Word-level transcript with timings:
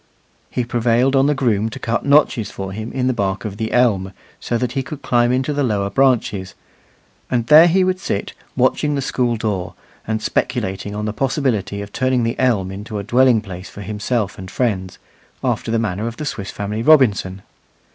He 0.49 0.63
prevailed 0.65 1.15
on 1.15 1.27
the 1.27 1.35
groom 1.35 1.69
to 1.69 1.77
cut 1.77 2.03
notches 2.03 2.49
for 2.49 2.71
him 2.71 2.91
in 2.91 3.05
the 3.05 3.13
bark 3.13 3.45
of 3.45 3.57
the 3.57 3.71
elm 3.71 4.13
so 4.39 4.57
that 4.57 4.71
he 4.71 4.81
could 4.81 5.03
climb 5.03 5.31
into 5.31 5.53
the 5.53 5.61
lower 5.61 5.91
branches; 5.91 6.55
and 7.29 7.45
there 7.45 7.67
he 7.67 7.83
would 7.83 7.99
sit 7.99 8.33
watching 8.55 8.95
the 8.95 9.01
school 9.03 9.35
door, 9.37 9.75
and 10.07 10.19
speculating 10.19 10.95
on 10.95 11.05
the 11.05 11.13
possibility 11.13 11.83
of 11.83 11.93
turning 11.93 12.23
the 12.23 12.39
elm 12.39 12.71
into 12.71 12.97
a 12.97 13.03
dwelling 13.03 13.41
place 13.41 13.69
for 13.69 13.81
himself 13.81 14.39
and 14.39 14.49
friends, 14.49 14.97
after 15.43 15.69
the 15.69 15.77
manner 15.77 16.07
of 16.07 16.17
the 16.17 16.25
Swiss 16.25 16.49
Family 16.49 16.81
Robinson. 16.81 17.43